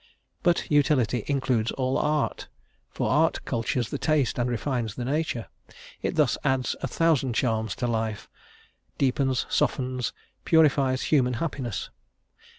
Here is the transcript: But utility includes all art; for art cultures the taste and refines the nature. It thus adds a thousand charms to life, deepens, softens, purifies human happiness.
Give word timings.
But 0.41 0.71
utility 0.71 1.23
includes 1.27 1.69
all 1.73 1.95
art; 1.99 2.47
for 2.89 3.07
art 3.07 3.45
cultures 3.45 3.89
the 3.91 3.99
taste 3.99 4.39
and 4.39 4.49
refines 4.49 4.95
the 4.95 5.05
nature. 5.05 5.45
It 6.01 6.15
thus 6.15 6.39
adds 6.43 6.75
a 6.81 6.87
thousand 6.87 7.33
charms 7.35 7.75
to 7.75 7.85
life, 7.85 8.27
deepens, 8.97 9.45
softens, 9.47 10.11
purifies 10.43 11.03
human 11.03 11.33
happiness. 11.35 11.91